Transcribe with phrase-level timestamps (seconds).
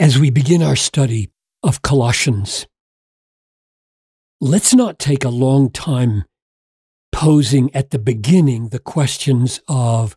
[0.00, 1.32] As we begin our study
[1.64, 2.68] of Colossians,
[4.40, 6.22] let's not take a long time
[7.10, 10.16] posing at the beginning the questions of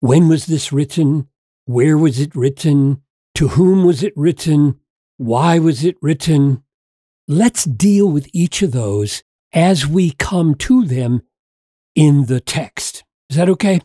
[0.00, 1.28] when was this written?
[1.66, 3.02] Where was it written?
[3.34, 4.80] To whom was it written?
[5.18, 6.62] Why was it written?
[7.26, 9.22] Let's deal with each of those
[9.52, 11.20] as we come to them
[11.94, 13.04] in the text.
[13.28, 13.82] Is that okay?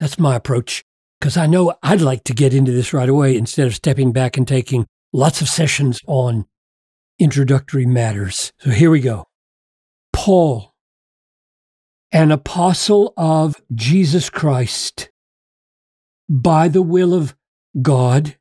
[0.00, 0.82] That's my approach.
[1.20, 4.36] Because I know I'd like to get into this right away instead of stepping back
[4.36, 6.46] and taking lots of sessions on
[7.18, 8.52] introductory matters.
[8.58, 9.26] So here we go.
[10.12, 10.74] Paul,
[12.12, 15.10] an apostle of Jesus Christ,
[16.28, 17.34] by the will of
[17.82, 18.36] God,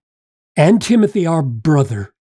[0.55, 2.13] and Timothy, our brother,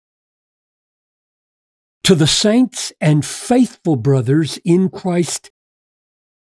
[2.04, 5.50] to the saints and faithful brothers in Christ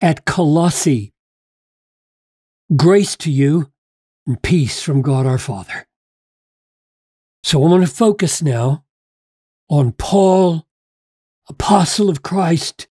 [0.02, 1.14] at Colossae,
[2.76, 3.72] grace to you
[4.28, 5.88] and peace from God our Father.
[7.44, 8.84] So I want to focus now
[9.69, 10.67] on Paul,
[11.50, 12.88] apostle of Christ,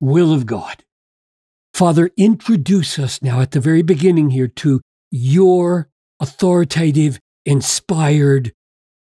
[0.00, 0.84] will of God.
[1.72, 5.88] Father, introduce us now at the very beginning here to your
[6.20, 8.52] authoritative, inspired,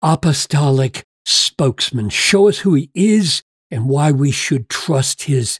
[0.01, 2.09] apostolic spokesman.
[2.09, 5.59] Show us who he is and why we should trust his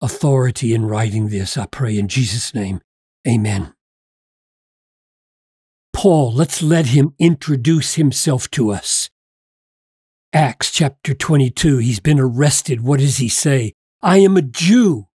[0.00, 1.56] authority in writing this.
[1.56, 2.80] I pray in Jesus' name.
[3.26, 3.75] Amen.
[5.96, 9.08] Paul, let's let him introduce himself to us.
[10.30, 12.82] Acts chapter 22, he's been arrested.
[12.82, 13.72] What does he say?
[14.02, 15.06] I am a Jew,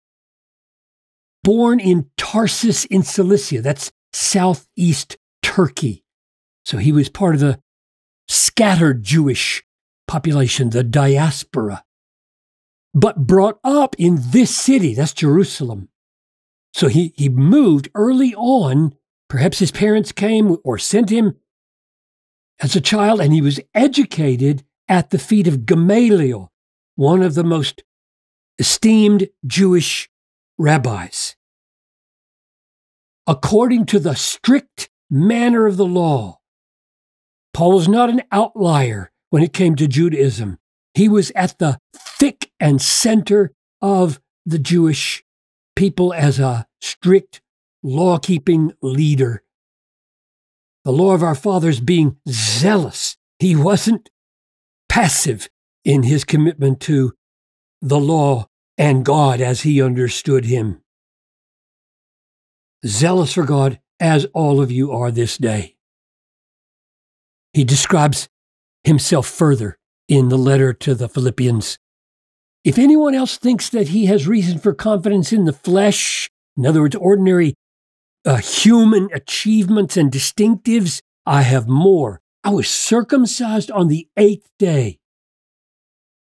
[1.44, 3.62] born in Tarsus in Cilicia.
[3.62, 6.04] That's southeast Turkey.
[6.66, 7.60] So he was part of the
[8.28, 9.64] scattered Jewish
[10.08, 11.84] population, the diaspora,
[12.96, 15.90] but brought up in this city, that's Jerusalem.
[16.74, 18.96] So he, he moved early on.
[19.32, 21.38] Perhaps his parents came or sent him
[22.60, 26.52] as a child, and he was educated at the feet of Gamaliel,
[26.98, 27.82] one of the most
[28.60, 30.10] esteemed Jewish
[30.58, 31.38] rabbis
[33.26, 36.42] according to the strict manner of the law.
[37.54, 40.60] Paul was not an outlier when it came to Judaism.
[40.94, 45.24] He was at the thick and center of the Jewish
[45.78, 47.42] people as a strict
[47.84, 49.44] law keeping leader.
[50.84, 53.18] The law of our fathers being zealous.
[53.40, 54.10] He wasn't
[54.90, 55.50] passive
[55.84, 57.14] in his commitment to
[57.82, 58.48] the law
[58.78, 60.82] and God as he understood him
[62.86, 65.76] zealous for God as all of you are this day.
[67.54, 68.30] He describes
[68.84, 69.78] himself further
[70.08, 71.78] in the letter to the Philippians.
[72.64, 76.82] If anyone else thinks that he has reason for confidence in the flesh, in other
[76.82, 77.56] words, ordinary
[78.26, 82.22] uh, human achievements and distinctives, I have more.
[82.44, 85.00] I was circumcised on the eighth day.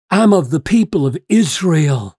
[0.09, 2.17] I'm of the people of Israel.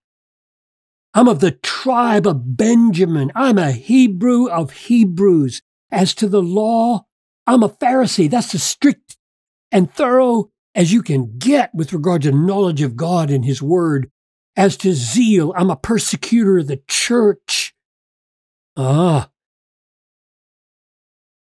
[1.12, 3.32] I'm of the tribe of Benjamin.
[3.34, 5.62] I'm a Hebrew of Hebrews.
[5.90, 7.06] As to the law,
[7.48, 8.30] I'm a Pharisee.
[8.30, 9.16] That's as strict
[9.72, 14.08] and thorough as you can get with regard to knowledge of God and His Word.
[14.56, 17.74] As to zeal, I'm a persecutor of the church.
[18.76, 19.30] Ah.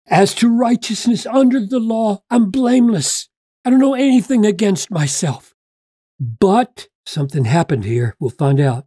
[0.09, 3.28] As to righteousness under the law, I'm blameless.
[3.65, 5.55] I don't know anything against myself.
[6.21, 8.15] But something happened here.
[8.21, 8.87] We'll find out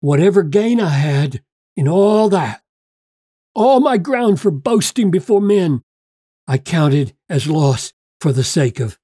[0.00, 1.42] whatever gain I had
[1.76, 2.62] in all that,
[3.54, 5.82] all my ground for boasting before men,
[6.48, 8.98] I counted as loss for the sake of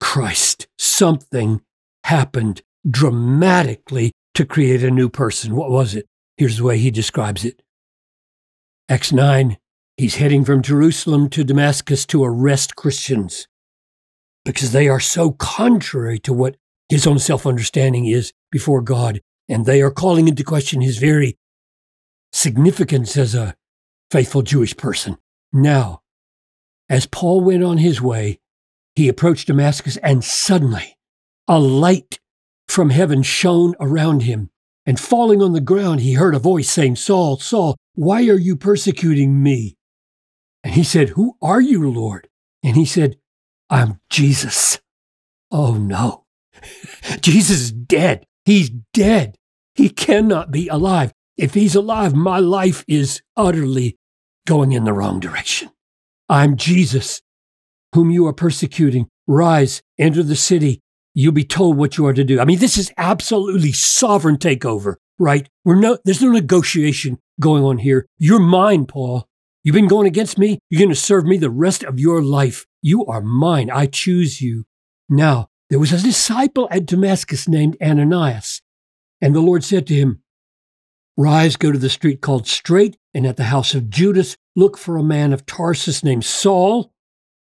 [0.00, 0.68] Christ.
[0.78, 1.62] Something
[2.04, 5.56] happened dramatically to create a new person.
[5.56, 6.06] What was it?
[6.36, 7.62] Here's the way he describes it.
[8.88, 9.56] Acts 9,
[9.96, 13.46] he's heading from Jerusalem to Damascus to arrest Christians
[14.44, 16.56] because they are so contrary to what
[16.88, 21.36] his own self understanding is before God and they are calling into question his very
[22.32, 23.54] significance as a
[24.10, 25.18] faithful Jewish person.
[25.52, 26.02] Now,
[26.88, 28.40] as Paul went on his way,
[28.94, 30.96] he approached Damascus, and suddenly
[31.48, 32.20] a light
[32.68, 34.50] from heaven shone around him.
[34.86, 38.54] And falling on the ground, he heard a voice saying, Saul, Saul, why are you
[38.54, 39.76] persecuting me?
[40.64, 42.28] And he said, Who are you, Lord?
[42.64, 43.18] And he said,
[43.70, 44.80] I'm Jesus.
[45.52, 46.24] Oh no.
[47.20, 48.26] Jesus is dead.
[48.44, 49.36] He's dead.
[49.74, 51.12] He cannot be alive.
[51.36, 53.98] If he's alive, my life is utterly
[54.46, 55.70] going in the wrong direction.
[56.28, 57.20] I'm Jesus,
[57.94, 59.08] whom you are persecuting.
[59.26, 60.80] Rise, enter the city.
[61.12, 62.40] You'll be told what you are to do.
[62.40, 65.48] I mean, this is absolutely sovereign takeover, right?
[65.64, 68.06] We're no, there's no negotiation going on here.
[68.18, 69.28] You're mine, Paul.
[69.64, 70.58] You've been going against me.
[70.68, 72.66] You're going to serve me the rest of your life.
[72.82, 73.70] You are mine.
[73.70, 74.66] I choose you.
[75.08, 78.60] Now, there was a disciple at Damascus named Ananias.
[79.22, 80.22] And the Lord said to him,
[81.16, 84.98] Rise, go to the street called Straight, and at the house of Judas, look for
[84.98, 86.92] a man of Tarsus named Saul,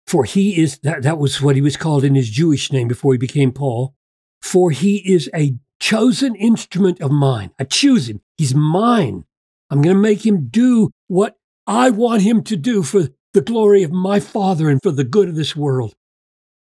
[0.07, 3.15] for he is, that, that was what he was called in his Jewish name before
[3.15, 3.95] he became Paul,
[4.41, 7.51] for he is a chosen instrument of mine.
[7.59, 8.21] I choose him.
[8.37, 9.25] He's mine.
[9.71, 11.37] I'm going to make him do what
[11.67, 15.29] I want him to do for the glory of my Father and for the good
[15.29, 15.95] of this world.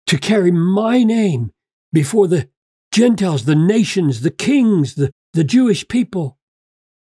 [0.08, 1.52] To carry my name
[1.92, 2.50] before the
[2.92, 6.38] Gentiles, the nations, the kings, the, the Jewish people.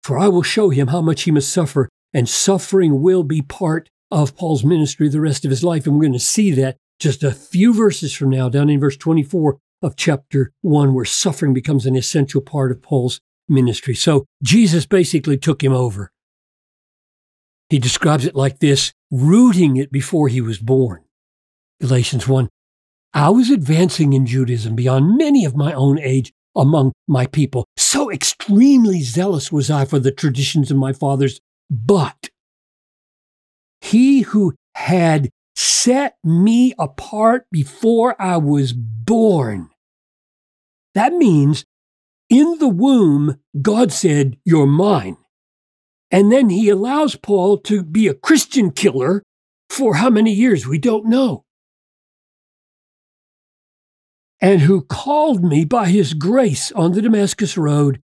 [0.02, 3.88] For I will show him how much he must suffer, and suffering will be part
[4.10, 5.86] of Paul's ministry the rest of his life.
[5.86, 8.96] And we're going to see that just a few verses from now, down in verse
[8.96, 13.94] 24 of chapter 1, where suffering becomes an essential part of Paul's ministry.
[13.94, 16.10] So Jesus basically took him over.
[17.70, 21.04] He describes it like this rooting it before he was born.
[21.80, 22.48] Galatians 1
[23.14, 27.64] I was advancing in Judaism beyond many of my own age among my people.
[27.76, 31.40] So extremely zealous was I for the traditions of my fathers.
[31.70, 32.30] But
[33.80, 39.70] he who had set me apart before I was born.
[40.94, 41.64] That means
[42.28, 45.16] in the womb, God said, You're mine.
[46.10, 49.22] And then he allows Paul to be a Christian killer
[49.68, 50.66] for how many years?
[50.66, 51.44] We don't know.
[54.40, 58.00] And who called me by his grace on the Damascus Road.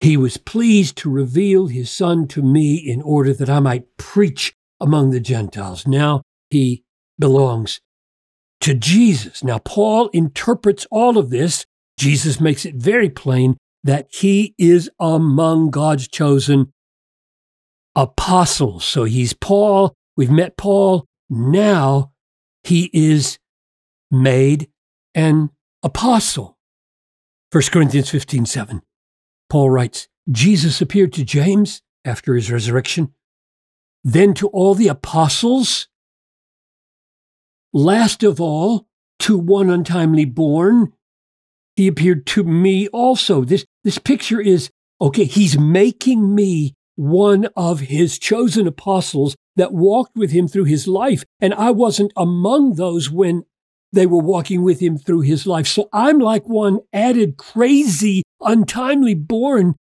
[0.00, 4.54] He was pleased to reveal his son to me in order that I might preach
[4.80, 5.86] among the Gentiles.
[5.86, 6.84] Now he
[7.18, 7.80] belongs
[8.60, 9.42] to Jesus.
[9.42, 11.64] Now, Paul interprets all of this.
[11.98, 16.72] Jesus makes it very plain that he is among God's chosen
[17.98, 18.84] apostles.
[18.84, 19.92] So he's Paul.
[20.16, 21.04] We've met Paul.
[21.28, 22.12] Now
[22.62, 23.38] he is
[24.10, 24.68] made
[25.14, 25.50] an
[25.82, 26.56] apostle.
[27.50, 28.82] 1 Corinthians 15 7.
[29.50, 33.12] Paul writes, Jesus appeared to James after his resurrection,
[34.04, 35.88] then to all the apostles,
[37.72, 38.86] last of all
[39.20, 40.92] to one untimely born.
[41.74, 43.44] He appeared to me also.
[43.44, 44.70] This, this picture is
[45.00, 50.88] okay, he's making me one of his chosen apostles that walked with him through his
[50.88, 51.22] life.
[51.40, 53.44] And I wasn't among those when
[53.92, 55.68] they were walking with him through his life.
[55.68, 59.76] So I'm like one added crazy, untimely born.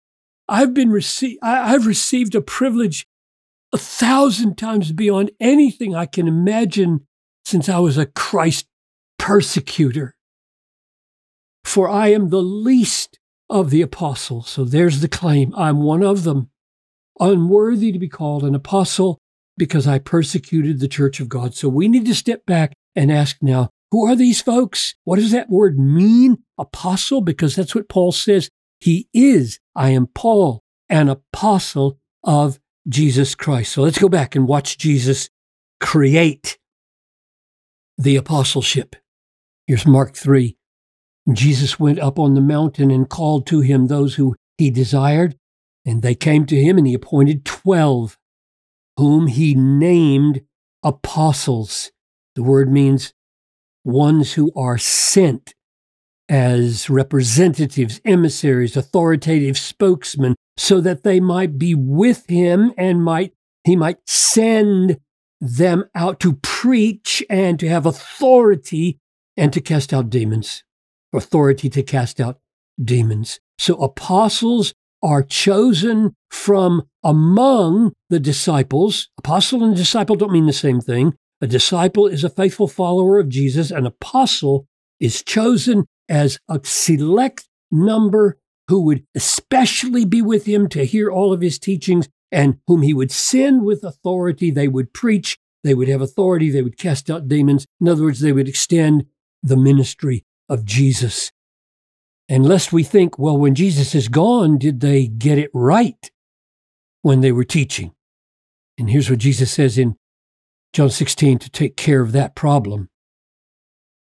[0.49, 3.05] I've been received, I've received a privilege
[3.71, 7.07] a thousand times beyond anything I can imagine
[7.45, 8.65] since I was a Christ
[9.17, 10.15] persecutor.
[11.63, 13.19] For I am the least
[13.49, 14.49] of the apostles.
[14.49, 15.53] So there's the claim.
[15.55, 16.49] I'm one of them
[17.19, 19.17] unworthy to be called an apostle
[19.57, 21.55] because I persecuted the church of God.
[21.55, 24.95] So we need to step back and ask now, who are these folks?
[25.03, 26.39] What does that word mean?
[26.57, 27.21] Apostle?
[27.21, 28.49] Because that's what Paul says.
[28.79, 29.59] He is.
[29.75, 33.71] I am Paul, an apostle of Jesus Christ.
[33.71, 35.29] So let's go back and watch Jesus
[35.79, 36.57] create
[37.97, 38.95] the apostleship.
[39.67, 40.57] Here's Mark 3.
[41.31, 45.35] Jesus went up on the mountain and called to him those who he desired,
[45.85, 48.17] and they came to him, and he appointed twelve,
[48.97, 50.41] whom he named
[50.83, 51.91] apostles.
[52.35, 53.13] The word means
[53.83, 55.53] ones who are sent
[56.27, 63.75] as representatives, emissaries, authoritative spokesmen, so that they might be with him and might he
[63.75, 64.99] might send
[65.41, 68.99] them out to preach and to have authority
[69.37, 70.63] and to cast out demons.
[71.13, 72.39] Authority to cast out
[72.83, 73.39] demons.
[73.57, 74.73] So apostles
[75.05, 79.07] are chosen from among the disciples.
[79.19, 81.13] Apostle and disciple don't mean the same thing.
[81.41, 83.69] A disciple is a faithful follower of Jesus.
[83.69, 84.65] An apostle
[84.99, 91.31] is chosen as a select number who would especially be with him to hear all
[91.31, 94.49] of his teachings and whom he would send with authority.
[94.49, 97.67] They would preach, they would have authority, they would cast out demons.
[97.79, 99.05] In other words, they would extend
[99.43, 101.31] the ministry of Jesus
[102.27, 106.11] and lest we think, well, when Jesus is gone, did they get it right
[107.01, 107.93] when they were teaching?
[108.77, 109.95] And here's what Jesus says in
[110.73, 112.89] John 16 to take care of that problem.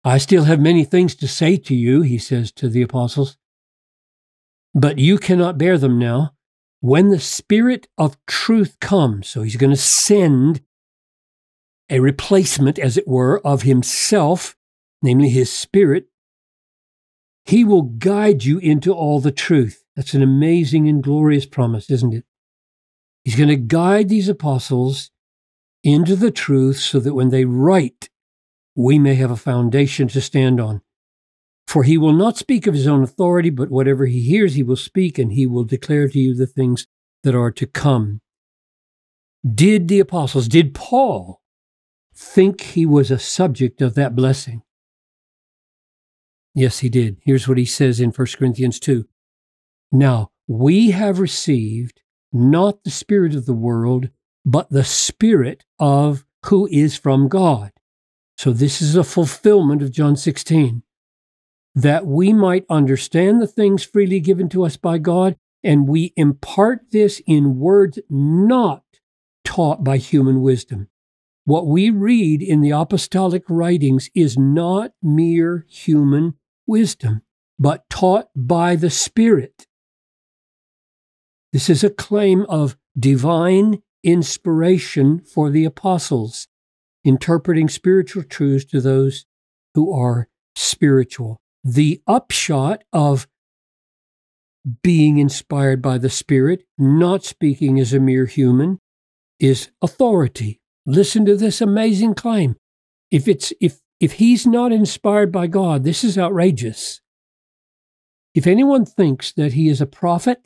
[0.04, 3.38] I still have many things to say to you, he says to the apostles,
[4.74, 6.32] but you cannot bear them now.
[6.82, 10.62] When the Spirit of truth comes, so he's going to send
[11.90, 14.56] a replacement, as it were, of himself,
[15.02, 16.06] namely his Spirit,
[17.50, 19.84] he will guide you into all the truth.
[19.96, 22.24] That's an amazing and glorious promise, isn't it?
[23.24, 25.10] He's going to guide these apostles
[25.84, 28.10] into the truth so that when they write,
[28.76, 30.82] we may have a foundation to stand on.
[31.68, 34.76] For he will not speak of his own authority, but whatever he hears, he will
[34.76, 36.86] speak, and he will declare to you the things
[37.24, 38.22] that are to come.
[39.44, 41.42] Did the apostles, did Paul
[42.16, 44.62] think he was a subject of that blessing?
[46.60, 47.22] Yes, he did.
[47.24, 49.08] Here's what he says in 1 Corinthians 2.
[49.94, 52.02] Now, we have received
[52.34, 54.10] not the Spirit of the world,
[54.46, 57.72] but the Spirit of who is from God.
[58.38, 60.84] So this is a fulfillment of John 16
[61.76, 66.92] that we might understand the things freely given to us by God, and we impart
[66.92, 68.84] this in words not
[69.46, 70.90] taught by human wisdom.
[71.46, 76.34] What we read in the apostolic writings is not mere human
[76.70, 77.22] wisdom,
[77.58, 79.68] but taught by the Spirit.
[81.52, 86.48] This is a claim of divine inspiration for the apostles,
[87.04, 89.26] interpreting spiritual truths to those
[89.74, 93.28] who are spiritual the upshot of
[94.84, 98.80] being inspired by the Spirit, not speaking as a mere human,
[99.40, 100.60] is authority.
[100.86, 102.56] Listen to this amazing claim.
[103.12, 107.02] If it's if if he's not inspired by God, this is outrageous.
[108.34, 110.46] If anyone thinks that he is a prophet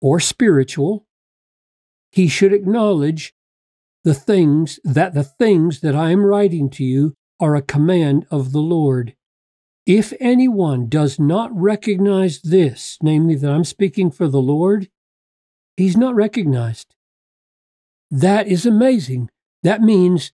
[0.00, 1.06] or spiritual,
[2.10, 3.32] he should acknowledge
[4.04, 8.52] the things that the things that I am writing to you are a command of
[8.52, 9.14] the Lord.
[9.86, 14.88] If anyone does not recognize this, namely that I'm speaking for the Lord,
[15.76, 16.94] he's not recognized.
[18.10, 19.30] That is amazing.
[19.62, 20.32] That means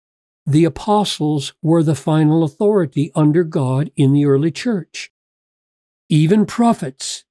[0.47, 5.11] the apostles were the final authority under God in the early church.
[6.09, 7.25] Even prophets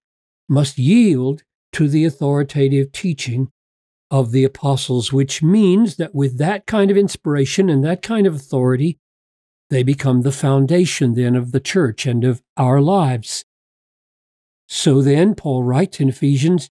[0.48, 3.51] must yield to the authoritative teaching
[4.10, 8.36] of the apostles, which means that with that kind of inspiration and that kind of
[8.36, 9.00] authority,
[9.70, 13.46] they become the foundation then of the church and of our lives.
[14.68, 16.70] So then, Paul writes in Ephesians,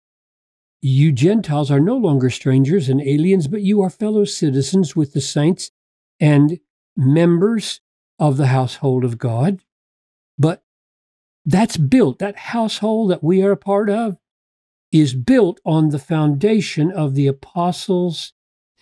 [0.82, 5.22] You Gentiles are no longer strangers and aliens, but you are fellow citizens with the
[5.22, 5.72] saints
[6.19, 6.59] and
[6.95, 7.81] members
[8.19, 9.63] of the household of God.
[10.38, 10.63] But
[11.45, 14.17] that's built, that household that we are a part of
[14.91, 18.33] is built on the foundation of the apostles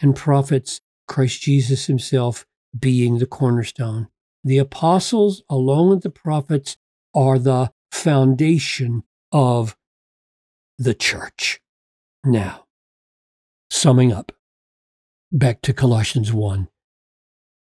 [0.01, 2.45] and prophets, Christ Jesus himself
[2.77, 4.07] being the cornerstone.
[4.43, 6.77] The apostles, along with the prophets,
[7.13, 9.75] are the foundation of
[10.77, 11.61] the church.
[12.23, 12.65] Now,
[13.69, 14.31] summing up,
[15.31, 16.67] back to Colossians 1.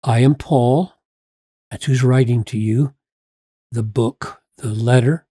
[0.03, 0.93] I am Paul,
[1.71, 2.93] that's who's writing to you,
[3.71, 5.27] the book, the letter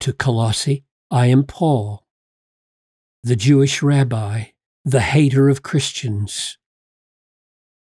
[0.00, 0.84] to Colossae.
[1.10, 2.06] I am Paul,
[3.22, 4.44] the Jewish rabbi,
[4.84, 6.58] the hater of Christians,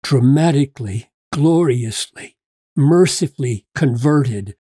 [0.03, 2.37] dramatically gloriously,
[2.77, 4.57] mercifully converted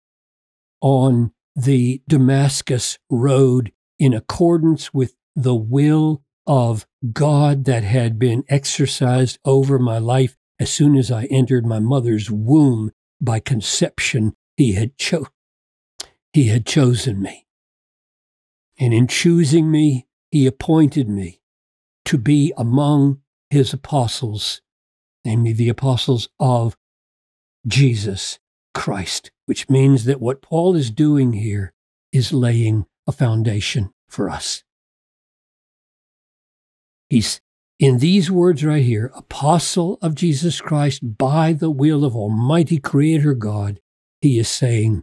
[0.80, 9.38] on the Damascus road in accordance with the will of God that had been exercised
[9.44, 14.34] over my life as soon as I entered my mother's womb by conception.
[14.56, 15.26] He had, cho-
[16.32, 17.46] he had chosen me.
[18.78, 21.40] And in choosing me, he appointed me
[22.04, 24.60] to be among his apostles
[25.24, 26.76] namely the apostles of
[27.66, 28.38] Jesus
[28.74, 31.72] Christ, which means that what Paul is doing here
[32.12, 34.64] is laying a foundation for us.
[37.08, 37.40] He's
[37.80, 43.32] in these words right here, apostle of Jesus Christ by the will of Almighty Creator
[43.34, 43.80] God,
[44.20, 45.02] he is saying,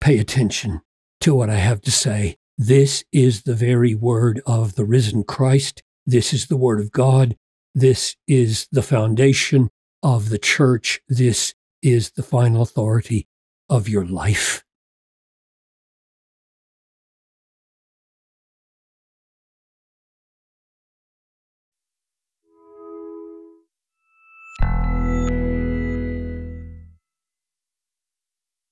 [0.00, 0.80] pay attention
[1.20, 2.36] to what I have to say.
[2.56, 5.82] This is the very word of the risen Christ.
[6.06, 7.36] This is the word of God.
[7.74, 9.68] This is the foundation
[10.02, 11.02] of the church.
[11.06, 13.28] This is the final authority
[13.68, 14.63] of your life.